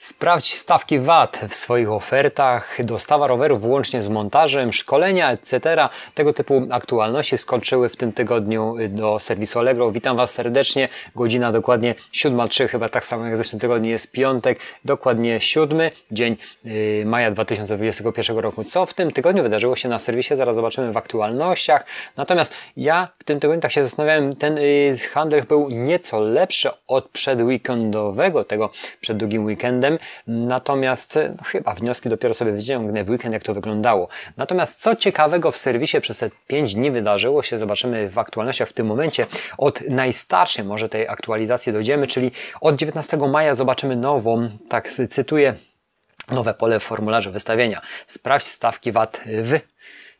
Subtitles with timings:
[0.00, 5.88] Sprawdź stawki VAT w swoich ofertach, dostawa rowerów włącznie z montażem, szkolenia, etc.
[6.14, 9.92] Tego typu aktualności skończyły w tym tygodniu do serwisu Allegro.
[9.92, 10.88] Witam Was serdecznie.
[11.16, 16.36] Godzina dokładnie 7.03, chyba tak samo jak w zeszłym tygodniu jest piątek, dokładnie 7 dzień
[16.66, 18.64] y, maja 2021 roku.
[18.64, 21.84] Co w tym tygodniu wydarzyło się na serwisie, zaraz zobaczymy w aktualnościach.
[22.16, 27.08] Natomiast ja w tym tygodniu tak się zastanawiałem, ten y, handel był nieco lepszy od
[27.08, 28.70] przedweekendowego, tego
[29.00, 29.87] przed długim weekendem
[30.26, 34.08] Natomiast no, chyba wnioski dopiero sobie wyciągnę w weekend, jak to wyglądało.
[34.36, 38.72] Natomiast co ciekawego w serwisie przez te 5 dni wydarzyło się, zobaczymy w aktualnościach w
[38.72, 39.26] tym momencie.
[39.58, 45.54] Od najstarszej może tej aktualizacji dojdziemy, czyli od 19 maja zobaczymy nową, tak cytuję,
[46.30, 47.80] nowe pole w formularzu wystawienia.
[48.06, 49.20] Sprawdź stawki VAT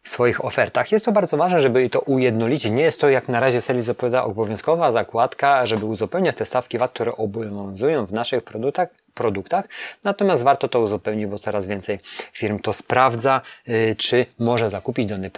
[0.03, 0.93] w swoich ofertach.
[0.93, 2.73] Jest to bardzo ważne, żeby to ujednolicić.
[2.73, 6.93] Nie jest to jak na razie serwis zapowiada obowiązkowa zakładka, żeby uzupełniać te stawki VAT,
[6.93, 9.65] które obowiązują w naszych produktach, produktach.
[10.05, 11.99] Natomiast warto to uzupełnić, bo coraz więcej
[12.33, 15.31] firm to sprawdza, y, czy może zakupić dany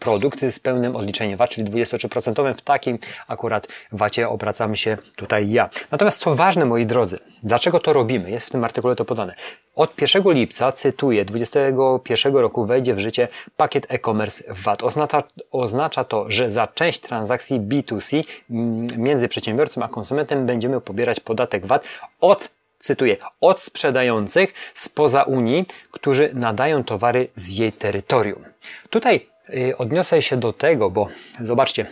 [0.00, 2.54] produkt z pełnym odliczeniem VAT, czyli 23%.
[2.54, 5.70] W takim akurat VAT-ie obracamy się tutaj ja.
[5.90, 8.30] Natomiast co ważne, moi drodzy, dlaczego to robimy?
[8.30, 9.34] Jest w tym artykule to podane.
[9.74, 14.82] Od 1 lipca, cytuję, 2021 roku wejdzie w życie pakiet e-commerce VAT.
[14.82, 21.20] Oznacza, oznacza to, że za część transakcji B2C mm, między przedsiębiorcą a konsumentem będziemy pobierać
[21.20, 21.84] podatek VAT
[22.20, 28.44] od cytuję, od sprzedających spoza Unii, którzy nadają towary z jej terytorium.
[28.90, 31.08] Tutaj y, odniosę się do tego, bo
[31.40, 31.86] zobaczcie,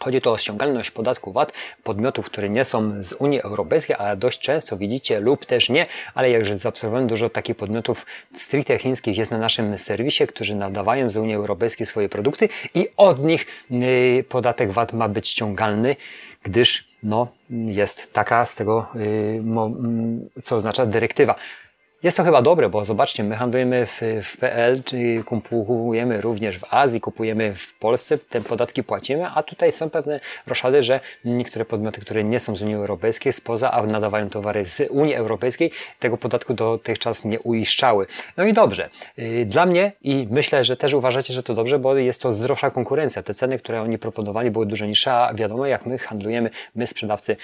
[0.00, 1.52] Chodzi tu o ściągalność podatku VAT
[1.84, 6.30] podmiotów, które nie są z Unii Europejskiej, a dość często widzicie lub też nie, ale
[6.30, 11.16] jak już zaobserwowałem, dużo takich podmiotów stricte chińskich jest na naszym serwisie, którzy nadawają z
[11.16, 15.96] Unii Europejskiej swoje produkty i od nich y, podatek VAT ma być ściągalny,
[16.42, 21.34] gdyż no, jest taka z tego, y, co oznacza dyrektywa.
[22.02, 26.64] Jest to chyba dobre, bo zobaczcie, my handlujemy w, w PL, czyli kupujemy również w
[26.74, 32.00] Azji, kupujemy w Polsce, te podatki płacimy, a tutaj są pewne roszady, że niektóre podmioty,
[32.00, 36.54] które nie są z Unii Europejskiej, spoza, a nadawają towary z Unii Europejskiej, tego podatku
[36.54, 38.06] dotychczas nie uiszczały.
[38.36, 38.88] No i dobrze.
[39.18, 42.70] Y, dla mnie i myślę, że też uważacie, że to dobrze, bo jest to zdrowsza
[42.70, 43.22] konkurencja.
[43.22, 47.36] Te ceny, które oni proponowali, były dużo niższe, a wiadomo, jak my handlujemy, my sprzedawcy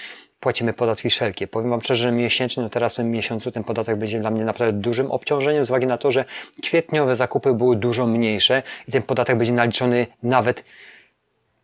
[0.45, 1.47] płacimy podatki wszelkie.
[1.47, 4.45] Powiem Wam szczerze, że miesięcznie, no teraz w tym miesiącu ten podatek będzie dla mnie
[4.45, 6.25] naprawdę dużym obciążeniem z uwagi na to, że
[6.63, 10.65] kwietniowe zakupy były dużo mniejsze i ten podatek będzie naliczony nawet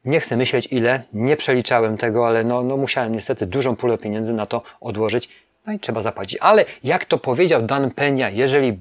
[0.05, 4.33] nie chcę myśleć ile, nie przeliczałem tego, ale no, no musiałem niestety dużą pulę pieniędzy
[4.33, 5.29] na to odłożyć,
[5.67, 6.39] no i trzeba zapłacić.
[6.41, 8.79] Ale jak to powiedział Dan Penia, jeżeli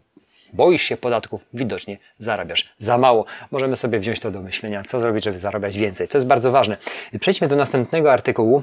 [0.53, 3.25] boisz się podatków, widocznie zarabiasz za mało.
[3.51, 6.09] Możemy sobie wziąć to do myślenia, co zrobić, żeby zarabiać więcej.
[6.09, 6.77] To jest bardzo ważne.
[7.21, 8.63] Przejdźmy do następnego artykułu.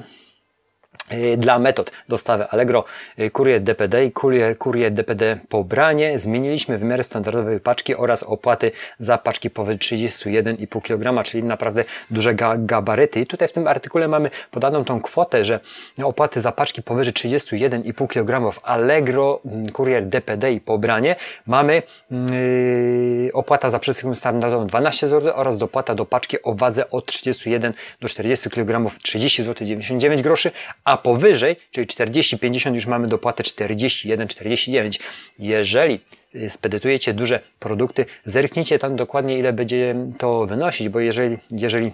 [1.12, 1.92] Y, dla metod.
[2.08, 2.84] Dostawy Allegro
[3.32, 9.50] kurier DPD i kurier, kurier DPD pobranie zmieniliśmy wymiary standardowej paczki oraz opłaty za paczki
[9.50, 13.20] powyżej 31,5 kg, czyli naprawdę duże ga gabaryty.
[13.20, 15.60] I tutaj w tym artykule mamy podaną tą kwotę, że
[16.04, 23.70] opłaty za paczki powyżej 31,5 kg Allegro, mm, kurier DPD i pobranie mamy yy, opłata
[23.70, 28.50] za przesyłkę standardową 12 zł oraz dopłata do paczki o wadze od 31 do 40
[28.50, 30.50] kg 30 zł 99 groszy,
[30.84, 35.00] a powyżej, czyli 40-50 już mamy dopłatę 41-49.
[35.38, 36.00] Jeżeli
[36.34, 41.90] y, spedytujecie duże produkty, zerknijcie tam dokładnie ile będzie to wynosić, bo jeżeli, jeżeli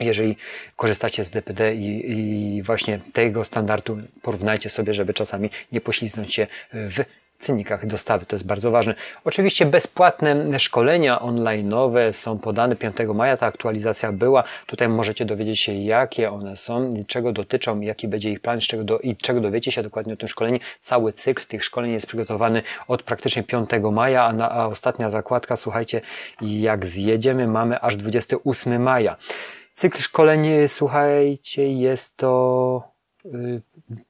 [0.00, 0.36] jeżeli
[0.76, 2.10] korzystacie z DPD i,
[2.56, 7.04] i, właśnie tego standardu, porównajcie sobie, żeby czasami nie poślizgnąć się w
[7.38, 8.26] cennikach dostawy.
[8.26, 8.94] To jest bardzo ważne.
[9.24, 13.36] Oczywiście bezpłatne szkolenia online'owe są podane 5 maja.
[13.36, 14.44] Ta aktualizacja była.
[14.66, 18.98] Tutaj możecie dowiedzieć się, jakie one są, czego dotyczą, jaki będzie ich plan, czego do,
[18.98, 20.58] i czego dowiecie się dokładnie o tym szkoleniu.
[20.80, 25.56] Cały cykl tych szkoleń jest przygotowany od praktycznie 5 maja, a, na, a ostatnia zakładka,
[25.56, 26.00] słuchajcie,
[26.40, 29.16] jak zjedziemy, mamy aż 28 maja.
[29.72, 32.97] Cykl szkoleń, słuchajcie, jest to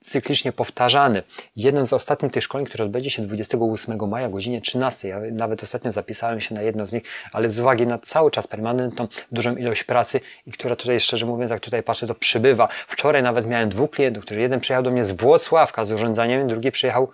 [0.00, 1.22] cyklicznie powtarzany.
[1.56, 5.08] Jeden z ostatnich tych szkoleń, które odbędzie się 28 maja o godzinie 13.
[5.08, 7.02] Ja nawet ostatnio zapisałem się na jedno z nich,
[7.32, 11.50] ale z uwagi na cały czas permanentną, dużą ilość pracy i która tutaj, szczerze mówiąc,
[11.50, 12.69] jak tutaj patrzę, to przybywa.
[12.88, 16.72] Wczoraj nawet miałem dwóch klientów, który jeden przyjechał do mnie z Włocławka z urządzeniem, drugi
[16.72, 17.08] przyjechał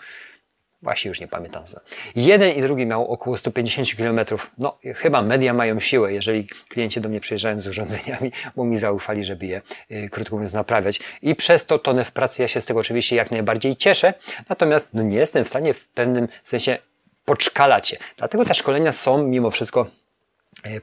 [0.85, 1.65] Właśnie już nie pamiętam.
[2.17, 4.21] Jeden i drugi miał około 150 km.
[4.59, 9.25] No, chyba media mają siłę, jeżeli klienci do mnie przyjeżdżają z urządzeniami, bo mi zaufali,
[9.25, 11.01] żeby je, y, krótko mówiąc, naprawiać.
[11.23, 14.15] I przez to tonę w pracy ja się z tego oczywiście jak najbardziej cieszę.
[14.49, 16.79] Natomiast no, nie jestem w stanie w pewnym sensie
[17.25, 17.97] podszkalać się.
[18.17, 19.87] Dlatego te szkolenia są mimo wszystko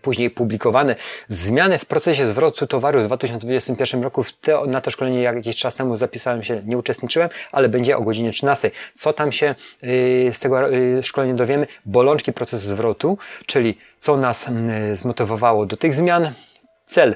[0.02, 0.96] później publikowane
[1.28, 4.26] zmiany w procesie zwrotu towaru w 2021 roku.
[4.42, 8.32] Te, na to szkolenie jakiś czas temu zapisałem się, nie uczestniczyłem, ale będzie o godzinie
[8.32, 8.72] 13.
[8.94, 11.68] Co tam się yy, z tego yy, szkolenia dowiemy?
[11.86, 14.48] Bolączki procesu zwrotu, czyli co nas
[14.88, 16.32] yy, zmotywowało do tych zmian,
[16.86, 17.16] cel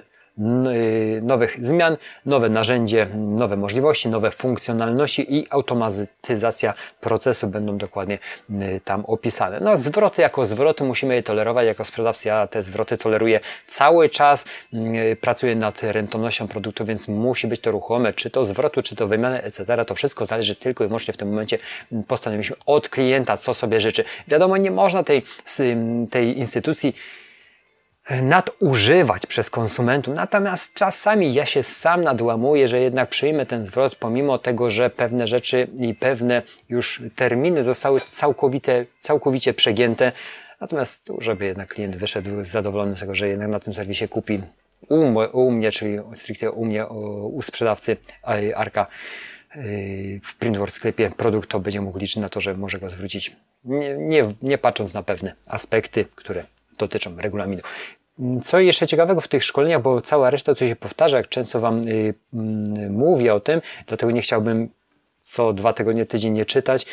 [1.22, 9.06] nowych zmian, nowe narzędzie, nowe możliwości, nowe funkcjonalności i automatyzacja procesu będą dokładnie y, tam
[9.06, 9.60] opisane.
[9.60, 11.66] No, zwroty jako zwroty musimy je tolerować.
[11.66, 14.46] Jako sprzedawca ja te zwroty toleruję cały czas.
[14.74, 19.08] Y, pracuję nad rentownością produktu, więc musi być to ruchome, czy to zwrotu, czy to
[19.08, 19.86] wymiany, etc.
[19.86, 21.58] To wszystko zależy tylko i wyłącznie w tym momencie
[22.08, 24.04] postanowiliśmy od klienta, co sobie życzy.
[24.28, 25.24] Wiadomo, nie można tej,
[26.10, 26.96] tej instytucji
[28.10, 30.16] nadużywać przez konsumentów.
[30.16, 35.28] Natomiast czasami ja się sam nadłamuję, że jednak przyjmę ten zwrot, pomimo tego, że pewne
[35.28, 40.12] rzeczy i pewne już terminy zostały całkowite, całkowicie przegięte.
[40.62, 44.42] Natomiast żeby jednak klient wyszedł zadowolony z tego, że jednak na tym serwisie kupi
[44.90, 47.98] u, u mnie, czyli stricte u mnie, u sprzedawcy
[48.56, 48.88] Arka
[49.56, 53.36] y, w Printworld sklepie produkt, to będzie mógł liczyć na to, że może go zwrócić,
[53.64, 56.44] nie, nie, nie patrząc na pewne aspekty, które
[56.78, 57.62] dotyczą regulaminu.
[58.44, 61.88] Co jeszcze ciekawego w tych szkoleniach, bo cała reszta tu się powtarza, jak często Wam
[61.88, 62.14] y, y,
[62.90, 64.70] mówię o tym, dlatego nie chciałbym
[65.22, 66.86] co dwa tygodnie, tydzień nie czytać.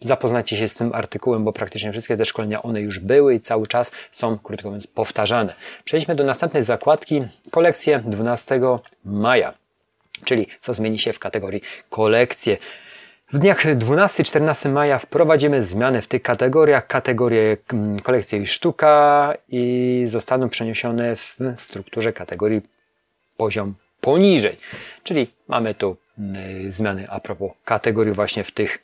[0.00, 3.66] Zapoznajcie się z tym artykułem, bo praktycznie wszystkie te szkolenia one już były i cały
[3.66, 5.54] czas są, krótko mówiąc, powtarzane.
[5.84, 8.60] Przejdźmy do następnej zakładki, kolekcję 12
[9.04, 9.54] maja,
[10.24, 11.60] czyli co zmieni się w kategorii
[11.90, 12.56] kolekcje.
[13.32, 16.86] W dniach 12-14 maja wprowadzimy zmiany w tych kategoriach.
[16.86, 22.60] Kategorie mm, kolekcja i sztuka i zostaną przeniesione w strukturze kategorii
[23.36, 24.56] poziom poniżej.
[25.02, 28.78] Czyli mamy tu mm, zmiany a propos kategorii właśnie w tych,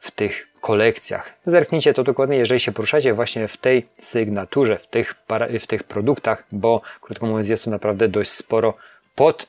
[0.00, 1.34] w tych kolekcjach.
[1.46, 5.14] Zerknijcie to dokładnie, jeżeli się poruszacie właśnie w tej sygnaturze, w tych,
[5.60, 8.74] w tych produktach, bo krótko mówiąc jest tu naprawdę dość sporo
[9.14, 9.46] pod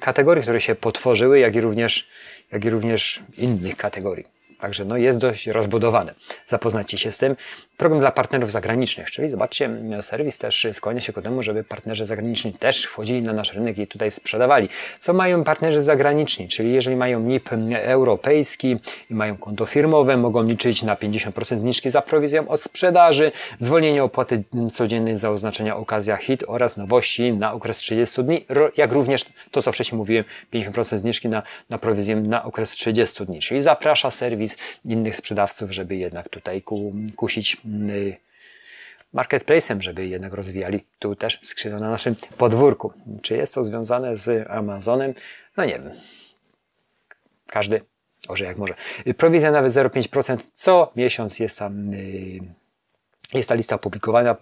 [0.00, 2.08] kategorii, które się potworzyły, jak i również
[2.52, 4.39] jak i również innych kategorii.
[4.60, 6.14] Także no, jest dość rozbudowane.
[6.46, 7.36] Zapoznajcie się z tym.
[7.76, 9.70] Program dla partnerów zagranicznych, czyli zobaczcie,
[10.00, 13.86] serwis też skłania się ku temu, żeby partnerzy zagraniczni też wchodzili na nasz rynek i
[13.86, 14.68] tutaj sprzedawali.
[14.98, 16.48] Co mają partnerzy zagraniczni?
[16.48, 18.80] Czyli jeżeli mają NIP europejski
[19.10, 24.42] i mają konto firmowe, mogą liczyć na 50% zniżki za prowizją od sprzedaży, zwolnienie opłaty
[24.72, 28.46] codziennej za oznaczenia okazja hit oraz nowości na okres 30 dni,
[28.76, 30.24] jak również to, co wcześniej mówiłem,
[30.54, 33.40] 50% zniżki na, na prowizję na okres 30 dni.
[33.40, 34.49] Czyli zaprasza serwis
[34.84, 37.56] innych sprzedawców, żeby jednak tutaj ku, kusić
[37.90, 38.16] Y,
[39.12, 42.92] marketplacem, żeby jednak rozwijali tu też skrzydła na naszym podwórku.
[43.22, 45.14] Czy jest to związane z Amazonem?
[45.56, 45.90] No nie wiem.
[47.46, 47.80] Każdy
[48.28, 48.74] orze jak może.
[49.16, 52.40] Prowizja nawet 0,5% co miesiąc jest tam y,
[53.34, 54.36] jest ta lista opublikowana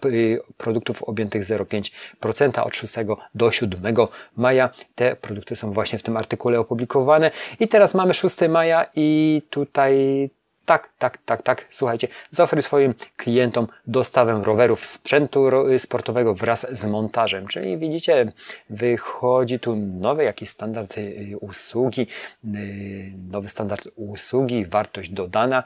[0.57, 2.93] produktów objętych 0,5% od 6
[3.35, 3.95] do 7
[4.37, 4.69] maja.
[4.95, 7.31] Te produkty są właśnie w tym artykule opublikowane.
[7.59, 10.29] I teraz mamy 6 maja i tutaj
[10.69, 17.47] tak, tak, tak, tak, słuchajcie, zaoferuj swoim klientom dostawę rowerów, sprzętu sportowego wraz z montażem.
[17.47, 18.31] Czyli widzicie,
[18.69, 22.07] wychodzi tu nowy jakiś standard y, usługi,
[22.45, 25.63] y, nowy standard usługi, wartość dodana,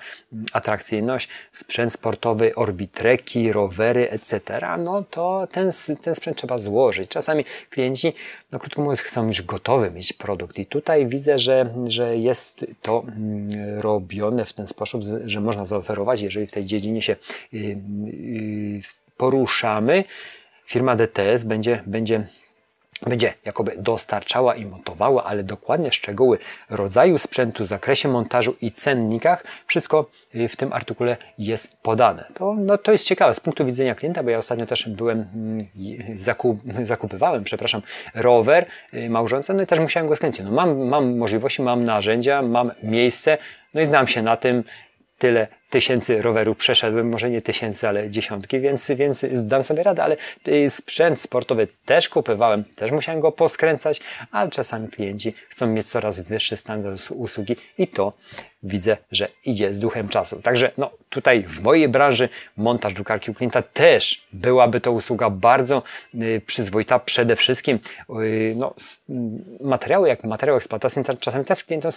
[0.54, 4.42] atrakcyjność, sprzęt sportowy, orbitreki, rowery, etc.
[4.78, 5.72] No to ten,
[6.02, 7.10] ten sprzęt trzeba złożyć.
[7.10, 8.14] Czasami klienci,
[8.52, 13.04] no krótko mówiąc, chcą już gotowy mieć produkt i tutaj widzę, że, że jest to
[13.08, 14.93] mm, robione w ten sposób,
[15.26, 17.16] że można zaoferować, jeżeli w tej dziedzinie się
[17.54, 18.82] y, y,
[19.18, 20.04] poruszamy.
[20.66, 22.28] Firma DTS będzie, będzie
[23.02, 26.38] będzie jakoby dostarczała i montowała, ale dokładnie szczegóły
[26.70, 32.26] rodzaju sprzętu, zakresie montażu i cennikach, wszystko y, w tym artykule jest podane.
[32.34, 35.68] To, no, to jest ciekawe z punktu widzenia klienta, bo ja ostatnio też byłem, mm,
[36.16, 37.82] zakup, zakupywałem, przepraszam,
[38.16, 38.66] rower
[39.10, 40.46] małżonce, no i też musiałem go skręcić.
[40.46, 43.38] No mam, mam możliwości, mam narzędzia, mam miejsce,
[43.74, 44.64] no i znam się na tym,
[45.24, 50.18] tyle tysięcy rowerów przeszedłem, może nie tysięcy, ale dziesiątki, więc, więc dam sobie radę, ale
[50.48, 54.02] y, sprzęt sportowy też kupowałem, też musiałem go poskręcać,
[54.32, 58.14] ale czasami klienci chcą mieć coraz wyższy standard usługi i to
[58.64, 60.42] widzę, że idzie z duchem czasu.
[60.42, 65.84] Także no, tutaj w mojej branży montaż drukarki u klienta też byłaby to usługa bardzo
[66.16, 67.00] y, przyzwoita.
[67.00, 68.74] Przede wszystkim y, no,
[69.62, 71.92] materiały jak materiał eksploatacyjny czasami też klientom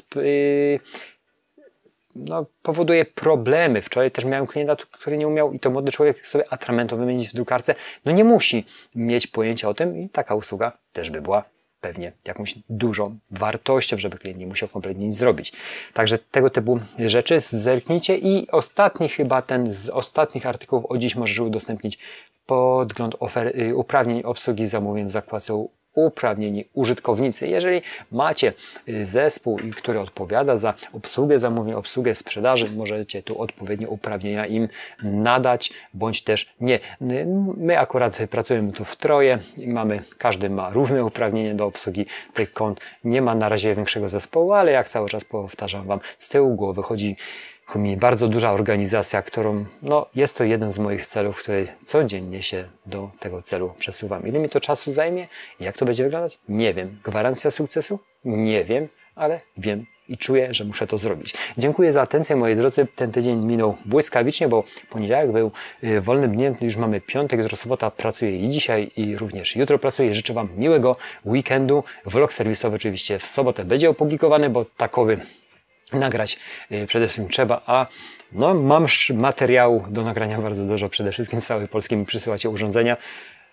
[2.19, 3.83] no, powoduje problemy.
[3.83, 7.35] Wczoraj też miałem klienta, który nie umiał i to młody człowiek sobie atramentu wymienić w
[7.35, 7.75] drukarce.
[8.05, 11.45] No nie musi mieć pojęcia o tym i taka usługa też by była
[11.81, 15.53] pewnie jakąś dużą wartością, żeby klient nie musiał kompletnie nic zrobić.
[15.95, 21.39] Także tego typu rzeczy zerknijcie i ostatni chyba ten z ostatnich artykułów o dziś możesz
[21.39, 21.99] udostępnić
[22.47, 27.49] podgląd ofer- y, uprawnień obsługi zamówień zakładają uprawnieni użytkownicy.
[27.49, 28.53] Jeżeli macie
[28.89, 34.69] y, zespół, który odpowiada za obsługę zamówień, obsługę sprzedaży, możecie tu odpowiednie uprawnienia im
[35.03, 36.79] nadać, bądź też nie.
[37.57, 42.53] My akurat pracujemy tu w troje i mamy, każdy ma równe uprawnienie do obsługi tych
[42.53, 42.81] kont.
[43.05, 46.83] Nie ma na razie większego zespołu, ale jak cały czas powtarzam Wam, z tyłu głowy
[46.83, 47.17] chodzi
[47.75, 52.65] mi bardzo duża organizacja, którą, no, jest to jeden z moich celów, który codziennie się
[52.87, 54.27] do tego celu przesuwam.
[54.27, 55.29] Ile mi to czasu zajmie?
[55.61, 56.39] Jak to będzie wyglądać?
[56.49, 56.99] Nie wiem.
[57.05, 57.99] Gwarancja sukcesu?
[58.25, 61.35] Nie wiem, ale wiem i czuję, że muszę to zrobić.
[61.59, 62.87] Dziękuję za atencję, moi drodzy.
[62.97, 65.51] Ten tydzień minął błyskawicznie, bo poniedziałek był
[65.85, 70.15] y, wolnym dniem, już mamy piątek, jutro sobota, pracuję i dzisiaj i również jutro pracuję.
[70.15, 70.97] Życzę Wam miłego
[71.27, 71.85] weekendu.
[72.07, 75.21] Vlog serwisowy oczywiście w sobotę będzie opublikowany, bo takowy
[75.93, 76.39] nagrać
[76.73, 77.87] y, przede wszystkim trzeba, a
[78.33, 82.97] no, mam materiału do nagrania bardzo dużo, przede wszystkim z całej Polski mi przysyłacie urządzenia.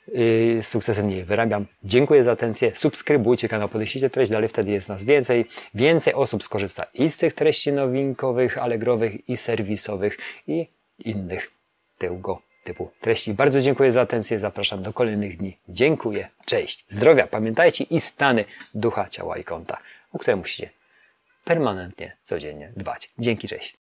[0.09, 1.65] Y, z sukcesem nie wyrabiam.
[1.83, 2.71] Dziękuję za atencję.
[2.75, 5.45] Subskrybujcie kanał, podeślijcie treść dalej, wtedy jest nas więcej.
[5.73, 10.67] Więcej osób skorzysta i z tych treści nowinkowych, allegrowych i serwisowych i
[11.05, 11.51] innych
[11.97, 13.33] tego typu treści.
[13.33, 14.39] Bardzo dziękuję za atencję.
[14.39, 15.57] Zapraszam do kolejnych dni.
[15.69, 16.27] Dziękuję.
[16.45, 16.85] Cześć.
[16.87, 17.27] Zdrowia.
[17.27, 19.77] Pamiętajcie i stany ducha, ciała i konta,
[20.13, 20.69] o które musicie
[21.43, 23.13] permanentnie, codziennie dbać.
[23.19, 23.82] Dzięki, cześć.